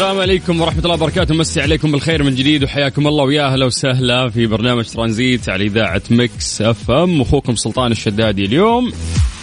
[0.00, 1.34] السلام عليكم ورحمة الله وبركاته.
[1.34, 6.02] مسي عليكم بالخير من جديد وحياكم الله ويا أهلا وسهلا في برنامج ترانزيت على إذاعة
[6.10, 7.20] Mix FM.
[7.20, 8.92] أخوكم سلطان الشدادي اليوم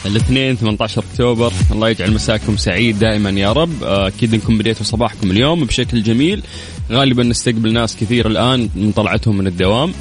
[0.06, 1.54] الاثنين 18 أكتوبر.
[1.72, 3.84] الله يجعل مساكم سعيد دائما يا رب.
[3.84, 6.44] أكيد إنكم بديتوا صباحكم اليوم بشكل جميل.
[6.92, 9.94] غالبا نستقبل ناس كثير الآن من طلعتهم من الدوام.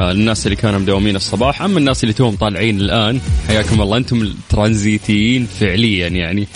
[0.00, 3.96] آه، الناس اللي كانوا مداومين الصباح أما الناس اللي توهم طالعين الآن حياكم الله.
[3.96, 6.48] أنتم الترانزيتيين فعليا يعني.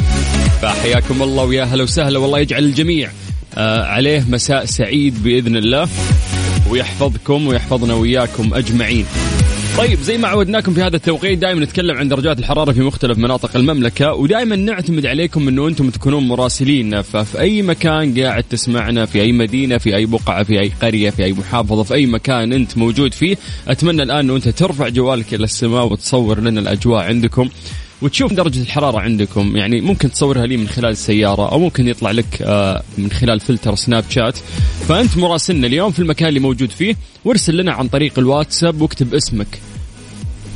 [0.62, 2.19] فحياكم الله ويا هلا وسهلا.
[2.19, 3.25] والله يجعل الجميع آه،
[3.62, 5.88] عليه مساء سعيد بإذن الله
[6.70, 9.06] ويحفظكم ويحفظنا وياكم أجمعين.
[9.78, 13.56] طيب زي ما عودناكم في هذا التوقيت دائما نتكلم عن درجات الحرارة في مختلف مناطق
[13.56, 19.32] المملكة ودائما نعتمد عليكم انه أنتم تكونون مراسلين ففي أي مكان قاعد تسمعنا في أي
[19.32, 23.14] مدينة في أي بقعة في أي قرية في أي محافظة في أي مكان أنت موجود
[23.14, 23.36] فيه
[23.68, 27.48] أتمنى الآن انه أنت ترفع جوالك إلى السماء وتصور لنا الأجواء عندكم
[28.02, 29.56] وتشوف درجة الحرارة عندكم.
[29.56, 33.75] يعني ممكن تصورها لي من خلال السيارة أو ممكن يطلع لك آه، من خلال فلتر
[33.75, 34.38] سناب شات.
[34.88, 39.58] فأنت مراسلنا اليوم في المكان اللي موجود فيه وارسل لنا عن طريق الواتساب واكتب اسمك.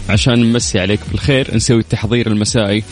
[0.08, 2.84] عشان نمسي عليك بالخير نسوي التحضير المسائي.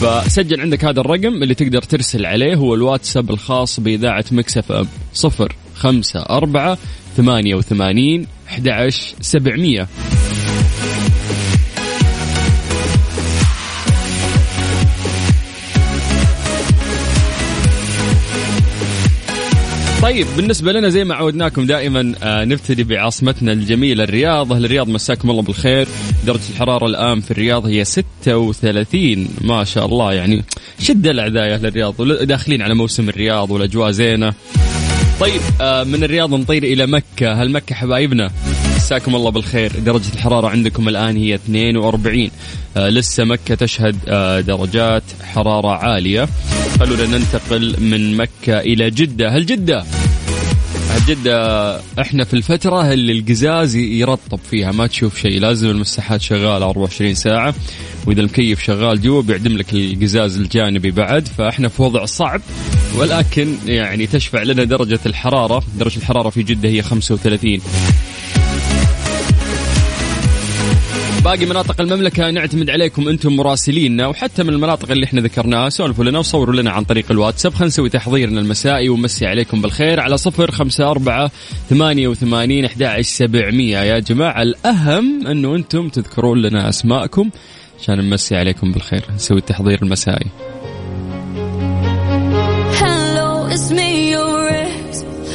[0.00, 5.56] فسجل عندك هذا الرقم اللي تقدر ترسل عليه هو الواتساب الخاص بإذاعة Mix FM صفر
[5.74, 6.78] خمسة أربعة
[7.16, 9.88] ثمانية وثمانين أحد عشر سبعمية.
[20.02, 24.52] طيب بالنسبة لنا زي ما عودناكم دائما آه، نبتدي بعاصمتنا الجميلة الرياض.
[24.52, 25.88] أهل الرياض مساكم الله بالخير.
[26.26, 30.44] درجة الحرارة الآن في الرياض هي 36 ما شاء الله يعني
[30.80, 32.02] شد الأعداء يا أهل الرياض.
[32.22, 34.34] داخلين على موسم الرياض والأجواء زينة.
[35.20, 37.42] طيب آه، من الرياض نطير إلى مكة.
[37.42, 38.30] هل مكة حبايبنا؟
[38.76, 39.72] مساكم الله بالخير.
[39.78, 42.30] درجة الحرارة عندكم الآن هي 42
[42.76, 43.96] آه، لسه مكة تشهد
[44.46, 46.28] درجات حرارة عالية.
[46.68, 49.28] خلونا ننتقل من مكة إلى جدة.
[49.28, 49.84] هل جدة؟
[51.08, 57.14] جدة إحنا في الفترة اللي القزاز يرطب فيها ما تشوف شيء لازم المساحات شغالة 24
[57.14, 57.54] ساعة
[58.06, 62.40] وإذا المكيف شغال جوا بيعدم لك القزاز الجانبي بعد فإحنا في وضع صعب
[62.96, 65.62] ولكن يعني تشفع لنا درجة الحرارة.
[65.78, 67.60] درجة الحرارة في جدة هي 35
[71.24, 76.18] باقي مناطق المملكة نعتمد عليكم أنتم مراسليننا وحتى من المناطق اللي إحنا ذكرناها سولفوا لنا
[76.18, 77.52] وصوروا لنا عن طريق الواتساب.
[77.52, 80.00] خلينا نسوي تحضيرنا المسائي ومسي عليكم بالخير.
[80.00, 81.30] على صفر خمسة أربعة
[81.70, 83.78] ثمانية وثمانين أحد سبعمية.
[83.78, 87.30] يا جماعة الأهم أنه أنتم تذكرون لنا أسماءكم
[87.80, 89.04] عشان نمسي عليكم بالخير.
[89.14, 90.26] نسوي التحضير المسائي.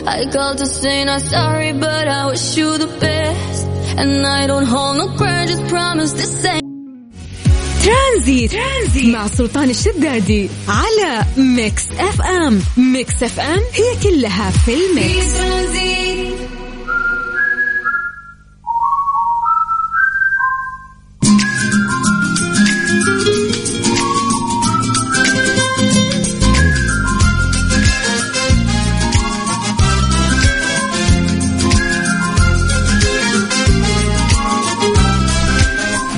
[0.06, 3.53] I called to say not sorry, but I wish you the best.
[4.02, 6.64] And I don't hold no grudges, promise this ain't.
[7.84, 9.06] ترانزيت, ترانزيت.
[9.16, 16.23] مع سلطان الشدادي على Mix FM Mix FM هي كلها في ال mix.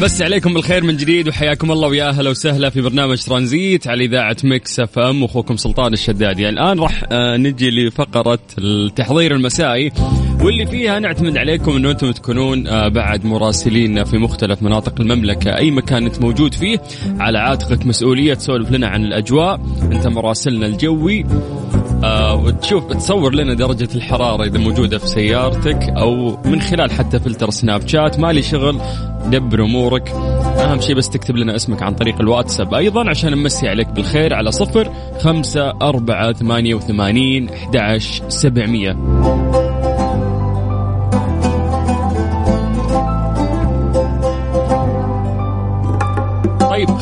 [0.06, 4.38] مسي عليكم بالخير من جديد وحياكم الله ويا أهلا وسهلا في برنامج ترانزيت على إذاعة
[4.44, 5.24] Mix FM.
[5.24, 6.50] واخوكم سلطان الشدادي.
[6.50, 9.92] الآن راح آه، نجي لفقرة التحضير المسائي
[10.42, 15.58] واللي فيها نعتمد عليكم إنه أنتم تكونون آه، بعد مراسلين في مختلف مناطق المملكة.
[15.58, 16.82] أي مكان أنت موجود فيه
[17.20, 19.62] على عاتقك مسؤولية تسولف لنا عن الأجواء.
[19.92, 21.26] أنت مراسلنا الجوي.
[22.04, 27.50] آه وتشوف تصور لنا درجة الحرارة إذا موجودة في سيارتك أو من خلال حتى فلتر
[27.50, 28.20] سناب شات.
[28.20, 28.80] مالي شغل
[29.26, 30.10] دبر أمورك.
[30.10, 32.74] أهم شيء بس تكتب لنا اسمك عن طريق الواتساب.
[32.74, 38.98] أيضا عشان نمسي عليك بالخير على صفر خمسة أربعة ثمانية وثمانين أحد سبعمية.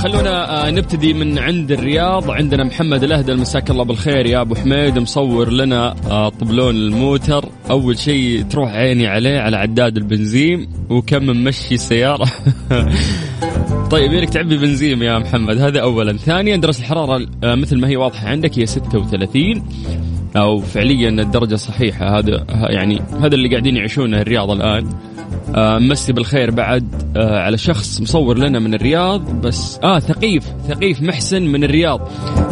[0.04, 2.32] خلونا آه، نبتدي من عند الرياض.
[2.32, 4.26] عندنا محمد الاهدل مساك الله بالخير.
[4.26, 7.50] يا أبو حميد مصور لنا آه، طبلون الموتر.
[7.70, 12.26] أول شيء تروح عيني عليه على عداد البنزين وكم ممشي السيارة.
[13.92, 15.58] طيب يلك تعبي بنزين يا محمد.
[15.58, 16.18] هذا اولا.
[16.18, 19.64] ثانيا درجة الحرارة آه، مثل ما هي واضحة عندك هي 36
[20.36, 22.20] أو فعليا الدرجة صحيحة.
[22.20, 24.90] هذا يعني هذا اللي قاعدين يعيشونه الرياض الآن.
[25.56, 31.44] مسي بالخير بعد آه على شخص مصور لنا من الرياض بس آه ثقيف ثقيف محسن
[31.44, 32.02] من الرياض.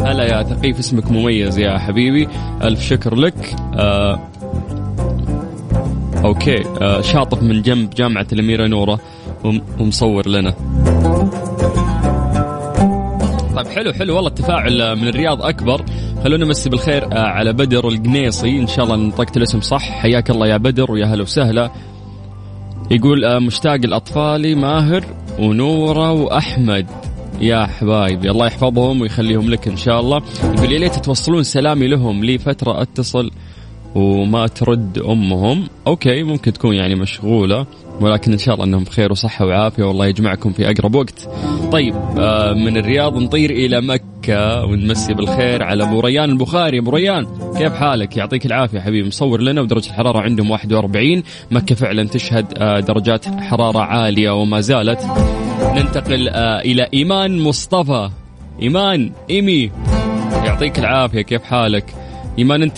[0.06, 2.28] هلا يا ثقيف اسمك مميز يا حبيبي.
[2.64, 3.56] ألف شكر لك.
[3.76, 4.20] آه
[6.24, 9.00] أوكي آه شاطف من جنب جامعة الأميرة نورة
[9.80, 10.54] ومصور لنا.
[13.56, 15.86] طيب حلو حلو والله التفاعل من الرياض أكبر.
[16.24, 18.60] خلونا نمسي بالخير آه، على بدر القنيصي.
[18.60, 19.82] إن شاء الله نطقت الاسم صح.
[19.82, 21.72] حياك الله يا بدر ويا هلا وسهلا.
[22.92, 25.06] يقول آه، مشتاق الاطفال ماهر
[25.40, 26.88] ونورة وأحمد.
[27.42, 30.22] يا حبايبي الله يحفظهم ويخليهم لك إن شاء الله.
[30.44, 32.24] يقول يا ليت توصلون سلامي لهم.
[32.24, 33.32] لي فترة أتصل
[33.96, 37.66] وما ترد أمهم أوكي ممكن تكون يعني مشغولة
[38.02, 41.30] ولكن إن شاء الله إنهم بخير وصحة وعافية والله يجمعكم في أقرب وقت.
[41.72, 47.28] طيب آه من الرياض نطير إلى مكة ونمسي بالخير على أبو ريان البخاري، أبو ريان
[47.58, 52.80] كيف حالك؟ يعطيك العافية حبيبي مصور لنا ودرجة الحرارة عندهم 41 مكة فعلا تشهد آه
[52.80, 55.06] درجات حرارة عالية وما زالت.
[55.76, 58.10] ننتقل آه إلى إيمان مصطفى
[58.62, 59.72] إيمان إيمي
[60.46, 62.01] يعطيك العافية كيف حالك؟
[62.40, 62.78] إيمان أنت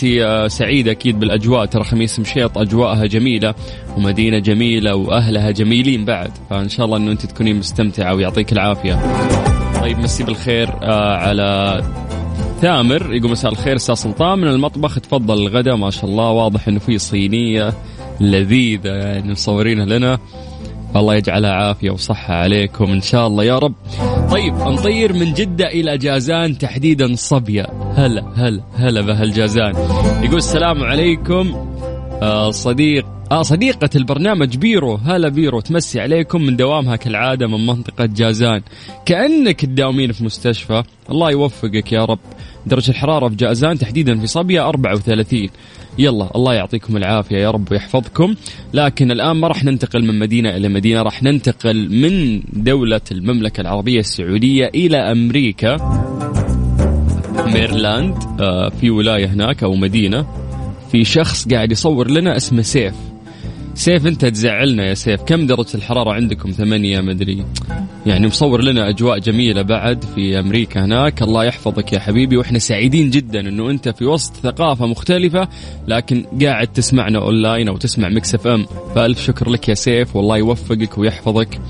[0.50, 1.64] سعيدة أكيد بالأجواء.
[1.66, 3.54] ترى خميس مشيط أجواءها جميلة
[3.96, 6.30] ومدينة جميلة وأهلها جميلين بعد.
[6.50, 8.98] فإن شاء الله أنه أنت تكونين مستمتعة ويعطيك العافية.
[9.80, 11.82] طيب مسي بالخير آه، على
[12.60, 13.14] ثامر.
[13.14, 14.98] يقول مساء الخير أستاذ سلطان من المطبخ.
[14.98, 16.30] تفضل الغداء ما شاء الله.
[16.30, 17.72] واضح إنه في صينية
[18.20, 20.18] لذيذة يعني مصورينها لنا.
[20.96, 23.44] الله يجعلها عافية وصحة عليكم إن شاء الله.
[23.44, 23.74] يا رب.
[24.34, 27.66] طيب نطير من جدة إلى جازان تحديدا صبية
[27.96, 29.72] هلا هلا هلا بهالجازان.
[30.22, 31.54] يقول السلام عليكم
[32.22, 34.94] آه صديق آه صديقة البرنامج بيرو.
[34.94, 38.62] هلا بيرو تمسي عليكم من دوامها كالعادة من منطقة جازان.
[39.06, 40.82] كأنك تداومين في مستشفى.
[41.10, 42.18] الله يوفقك يا رب.
[42.66, 45.48] درجة الحرارة في جازان تحديدا في صبية 34
[45.98, 48.34] يلا الله يعطيكم العافية يا رب ويحفظكم.
[48.74, 54.00] لكن الآن ما راح ننتقل من مدينة إلى مدينة راح ننتقل من دولة المملكة العربية
[54.00, 55.76] السعودية إلى أمريكا.
[57.46, 60.26] ميرلاند آه، في ولاية هناك أو مدينة.
[60.92, 63.13] في شخص قاعد يصور لنا اسمه سيف.
[63.74, 65.22] سيف انت تزعلنا يا سيف.
[65.22, 67.44] كم درجة الحرارة عندكم؟ ثمانية مدري
[68.06, 71.22] يعني مصور لنا أجواء جميلة بعد في أمريكا هناك.
[71.22, 72.36] الله يحفظك يا حبيبي.
[72.36, 75.48] وإحنا سعيدين جدا إنه أنت في وسط ثقافة مختلفة
[75.88, 78.66] لكن قاعد تسمعنا أونلاين أو تسمع Mix FM.
[78.94, 80.16] فألف شكر لك يا سيف.
[80.16, 81.60] والله يوفقك ويحفظك.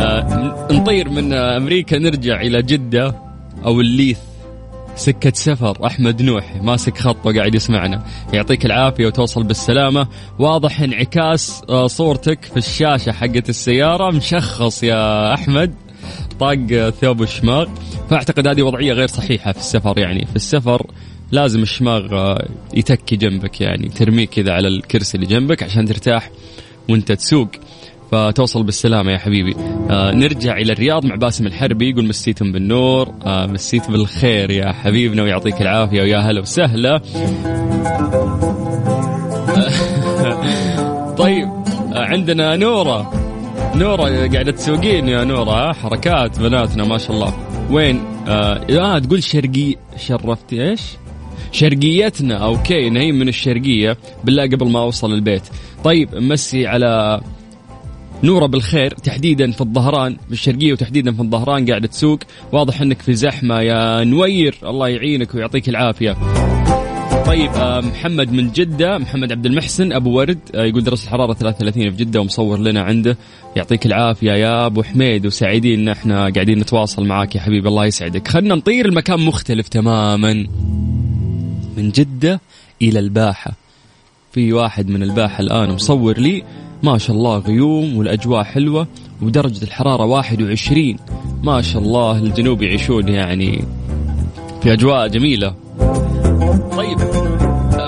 [0.00, 3.14] آه نطير من أمريكا نرجع إلى جدة
[3.64, 4.18] أو الليث.
[4.98, 8.04] سكة سفر أحمد نوح ماسك خط وقاعد يسمعنا.
[8.32, 10.08] يعطيك العافية وتوصل بالسلامة.
[10.38, 14.10] واضح انعكاس آه، صورتك في الشاشة حقت السيارة.
[14.10, 15.74] مشخص يا أحمد.
[16.40, 17.66] طاق ثوب الشماغ
[18.10, 20.26] فأعتقد هذه وضعية غير صحيحة في السفر يعني.
[20.26, 20.86] في السفر
[21.32, 26.30] لازم الشماغ آه، يتكي جنبك يعني ترميه كذا على الكرسي اللي جنبك عشان ترتاح
[26.88, 27.48] وانت تسوق.
[28.12, 29.54] فتوصل بالسلامة يا حبيبي.
[29.90, 33.14] آه نرجع إلى الرياض مع باسم الحربي يقول مسيتم بالنور.
[33.26, 36.98] آه مسيت بالخير يا حبيبنا ويعطيك العافية ويا هلا وسهلا.
[41.18, 41.48] طيب
[41.94, 43.12] آه عندنا نورة.
[43.74, 47.34] نورة قاعدة تسوقين يا نورة حركات بناتنا ما شاء الله.
[47.70, 50.80] وين؟ آه, آه تقول شرقي شرفتي إيش؟
[51.52, 55.42] شرقيتنا أوكي نهيم من الشرقية بالله قبل ما أوصل البيت.
[55.84, 57.20] طيب مسي على
[58.22, 62.18] نورة بالخير تحديدا في الظهران بالشرقية وتحديدا في الظهران قاعدة تسوق.
[62.52, 64.54] واضح إنك في زحمة يا نوير.
[64.64, 66.16] الله يعينك ويعطيك العافية.
[67.26, 71.90] طيب آه، محمد من جدة محمد عبد المحسن أبو ورد آه، يقول درجة الحرارة 33
[71.90, 73.16] في جدة ومصور لنا عنده.
[73.56, 78.28] يعطيك العافية يا أبو حميد وسعيدين إن إحنا قاعدين نتواصل معاك يا حبيبي الله يسعدك.
[78.28, 80.32] خلنا نطير المكان مختلف تماما.
[81.76, 82.40] من جدة
[82.82, 83.52] إلى الباحة.
[84.32, 86.42] في واحد من الباحة الآن مصور لي.
[86.82, 88.86] ما شاء الله غيوم والأجواء حلوة
[89.22, 90.96] ودرجة الحرارة 21
[91.42, 93.64] ما شاء الله الجنوب يعيشون يعني
[94.62, 95.54] في أجواء جميلة.
[96.76, 96.98] طيب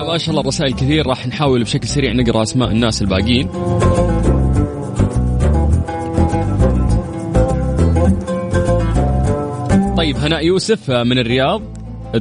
[0.07, 3.47] ما شاء الله الرسائل كثير راح نحاول بشكل سريع نقرأ أسماء الناس الباقيين.
[9.97, 11.61] طيب هناء يوسف من الرياض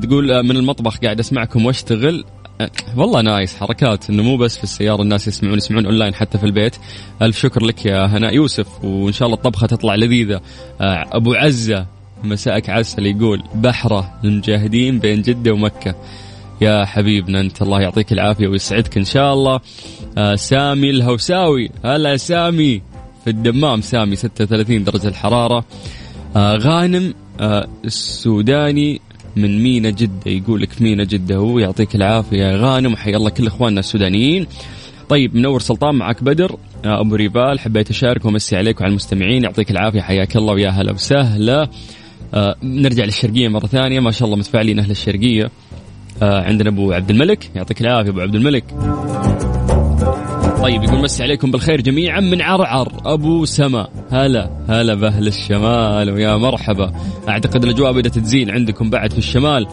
[0.03, 2.25] تقول من المطبخ قاعد أسمعكم وأشتغل.
[2.97, 3.57] والله nice.
[3.57, 6.77] حركات إنه مو بس في السيارة الناس يسمعون يسمعون أونلاين حتى في البيت.
[7.23, 10.41] ألف شكر لك يا هناء يوسف وإن شاء الله الطبخة تطلع لذيذة.
[10.81, 11.87] آه، أبو عزة
[12.25, 15.95] مساءك عسل يقول بحره للمجاهدين بين جدة ومكة.
[16.61, 19.61] يا حبيبنا أنت الله يعطيك العافية ويسعدك إن شاء الله.
[20.19, 21.71] آه سامي الهوساوي.
[21.85, 22.83] هلا سامي.
[23.25, 25.65] في الدمام سامي 36 درجة الحرارة.
[26.37, 27.15] آه غانم
[27.85, 29.01] السوداني.
[29.37, 33.81] من مينا جدة يقول لك مينا جدة هو يعطيك العافية غانم وحيا الله كل إخواننا
[33.81, 34.47] السودانيين.
[35.09, 36.57] طيب منور سلطان معك بدر.
[36.85, 40.93] آه، أبو ريفال حبيت أشارك وأمسي عليك وعلى المستمعين يعطيك العافية حياك الله ويا هلا
[40.93, 41.69] وسهلا.
[42.35, 45.51] آه نرجع للشرقية مرة ثانية ما شاء الله متفاعلين أهل الشرقية.
[46.23, 48.65] آه عندنا أبو عبد الملك يعطيك العافية أبو عبد الملك.
[50.63, 53.89] طيب يقول مسي عليكم بالخير جميعا من عرعر أبو سما.
[54.11, 56.93] هلا هلا بأهل الشمال ويا مرحبا.
[57.29, 59.67] أعتقد الأجواء بدأت تزين عندكم بعد في الشمال.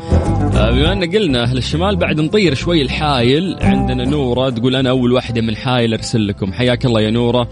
[0.55, 4.49] آه بما أن قلنا أهل الشمال بعد نطير شوي الحايل عندنا نورة.
[4.49, 6.53] تقول أنا أول واحدة من حايل أرسل لكم.
[6.53, 7.47] حياك الله يا نورة.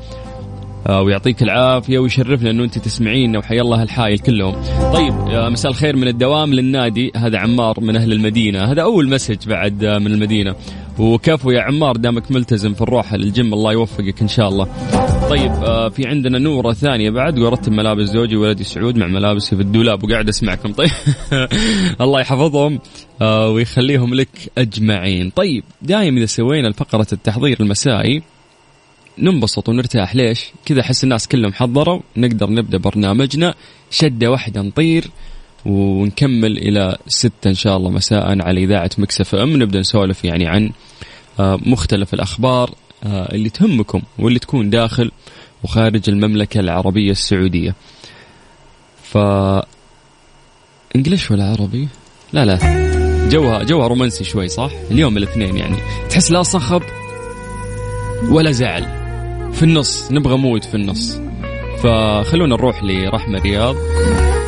[0.87, 4.55] آه، ويعطيك العافية ويشرفنا إنه أنت تسمعينا وحيا الله الحايل كلهم.
[4.93, 7.11] طيب آه، مساء الخير من الدوام للنادي.
[7.15, 10.55] هذا عمار من أهل المدينة، هذا أول مسج بعد من المدينة.
[10.99, 14.67] وكفو يا عمار دامك ملتزم في الروحه للجيم الله يوفقك إن شاء الله.
[15.29, 15.51] طيب
[15.89, 20.29] في عندنا نورة ثانية بعد ورتب ملابس زوجي ولدي سعود مع ملابسي في الدولاب وقاعد
[20.29, 20.89] أسمعكم طيب
[22.01, 22.79] الله يحفظهم
[23.21, 25.29] ويخليهم لك أجمعين.
[25.29, 28.23] طيب دايم إذا سوينا الفقرة التحضير المسائي
[29.19, 33.53] ننبسط ونرتاح ليش؟ كذا أحس الناس كلهم حضروا نقدر نبدأ برنامجنا
[33.91, 35.05] شدة واحدة نطير
[35.65, 40.72] ونكمل إلى ستة إن شاء الله مساء على إذاعة Mix FM نبدأ نسولف يعني عن
[41.39, 42.72] آه، مختلف الأخبار
[43.03, 45.12] آه، اللي تهمكم واللي تكون داخل
[45.63, 47.75] وخارج المملكة العربية السعودية.
[49.03, 49.17] ف
[50.95, 51.88] English ولا عربي؟
[52.34, 52.60] لا لا
[53.29, 55.77] جوها جوها رومانسي شوي صح؟ اليوم الاثنين يعني
[56.10, 56.81] تحس لا صخب
[58.29, 58.84] ولا زعل
[59.53, 61.19] في النص نبغى mood في النص
[61.84, 63.75] فخلونا نروح لرحمة رياض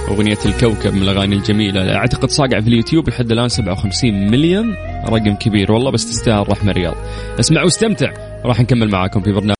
[0.07, 1.95] أغنية الكوكب من الأغاني الجميلة.
[1.95, 4.75] أعتقد صاقع في اليوتيوب لحد الآن 57 مليون.
[5.05, 6.95] رقم كبير والله بس تستاهل رحمة رياض.
[7.39, 8.13] اسمع واستمتع.
[8.45, 9.55] راح نكمل معاكم في برنامج.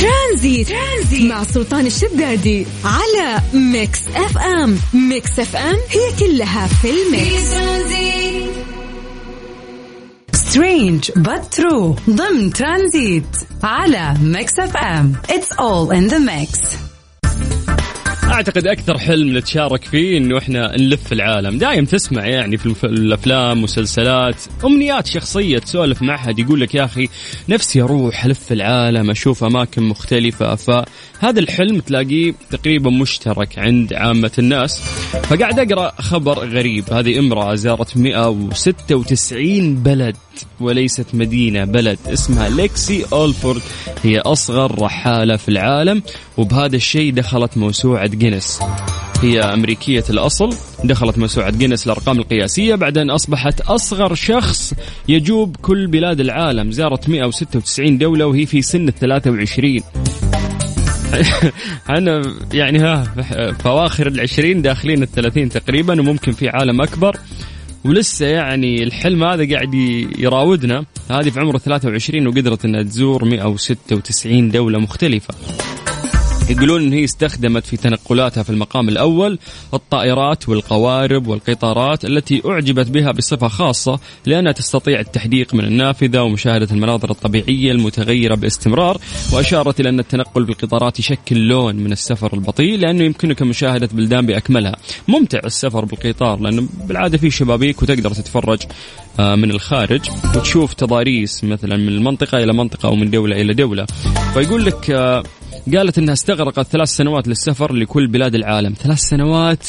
[0.00, 0.68] ترانزيت.
[0.68, 1.30] ترانزيت.
[1.30, 4.78] مع سلطان الشدادي على Mix FM.
[4.94, 7.56] Mix FM هي كلها في ال mix.
[10.32, 12.10] Strange but true.
[12.10, 15.12] ضمن ترانزيت على Mix FM.
[15.28, 16.85] It's all in the mix.
[18.32, 21.58] أعتقد أكثر حلم نتشارك فيه إنه إحنا نلف العالم.
[21.58, 27.08] دايم تسمع يعني في الأفلام مسلسلات أمنيات شخصية تسولف مع أحد يقول لك يا أخي
[27.48, 34.80] نفسي أروح ألف العالم أشوف أماكن مختلفة فهذا الحلم تلاقيه تقريبا مشترك عند عامة الناس.
[35.22, 36.92] فقاعد أقرأ خبر غريب.
[36.92, 40.16] هذه امرأة زارت 196 بلد
[40.60, 43.62] وليست مدينة بلد اسمها ليكسي أولفورد.
[44.02, 46.02] هي أصغر رحالة في العالم
[46.36, 48.60] وبهذا الشيء دخلت موسوعة جينيس.
[49.22, 50.50] هي أمريكية الأصل
[50.84, 54.74] دخلت موسوعة جينيس الأرقام القياسية بعد أن أصبحت أصغر شخص
[55.08, 59.80] يجوب كل بلاد العالم زارت 196 دولة وهي في سن ال 23
[61.98, 63.04] أنا يعني ها
[63.52, 67.16] فواخر العشرين داخلين الثلاثين تقريبا وممكن في عالم أكبر.
[67.84, 69.74] ولسه يعني الحلم هذا قاعد
[70.18, 70.84] يراودنا.
[71.10, 75.34] هذه في عمره 23 وقدرت إنها تزور 196 دولة مختلفة.
[76.50, 79.38] يقولون إن هي استخدمت في تنقلاتها في المقام الأول
[79.74, 87.10] الطائرات والقوارب والقطارات التي أعجبت بها بصفة خاصة لأنها تستطيع التحديق من النافذة ومشاهدة المناظر
[87.10, 88.98] الطبيعية المتغيرة باستمرار
[89.32, 94.76] وأشارت إلى أن التنقل بالقطارات يشكل لون من السفر البطيء لأنه يمكنك مشاهدة بلدان بأكملها.
[95.08, 98.62] ممتع السفر بالقطار لأنه بالعادة في شبابيك وتقدر تتفرج
[99.18, 100.00] آه، من الخارج
[100.36, 103.86] وتشوف تضاريس مثلا من المنطقة إلى منطقة أو من دولة إلى دولة.
[104.34, 105.22] فيقول لك آه،
[105.74, 108.74] قالت إنها استغرقت ثلاث سنوات للسفر لكل بلاد العالم.
[108.82, 109.66] ثلاث سنوات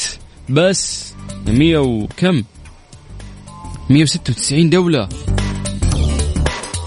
[0.48, 1.14] بس
[1.46, 2.44] مية وكم؟
[3.90, 5.08] 196 دولة.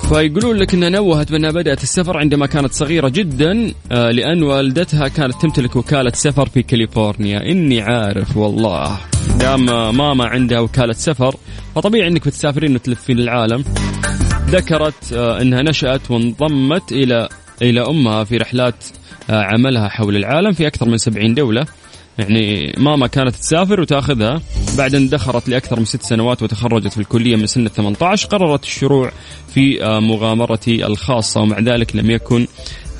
[0.10, 5.42] فيقولون لك إنها نوهت بأنها بدأت السفر عندما كانت صغيرة جدا آه، لأن والدتها كانت
[5.42, 7.52] تمتلك وكالة سفر في كاليفورنيا.
[7.52, 8.98] إني عارف والله.
[9.40, 9.66] دام
[9.98, 11.36] ماما عندها وكالة سفر
[11.76, 13.64] فطبيعي إنك بتسافرين وتلفين العالم.
[14.48, 17.30] ذكرت آه، إنها نشأت وانضمت إلى
[17.62, 18.84] إلى أمها في رحلات
[19.32, 21.66] عملها حول العالم في أكثر من 70 دولة.
[22.20, 24.42] يعني ماما كانت تسافر وتاخذها.
[24.78, 29.12] بعد ان دخلت لأكثر من ست سنوات وتخرجت في الكلية من سن 18 قررت الشروع
[29.54, 32.48] في آه، مغامرتي الخاصة ومع ذلك لم يكن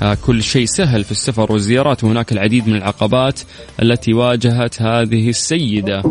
[0.02, 2.04] آه، كل شيء سهل في السفر والزيارات.
[2.04, 3.40] وهناك العديد من العقبات
[3.82, 6.02] التي واجهت هذه السيدة.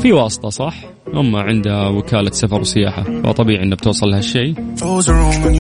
[0.00, 0.74] في واسطة صح؟
[1.14, 4.54] أما عندها وكالة سفر وسياحة فطبيعي أنها بتوصل لهالشيء.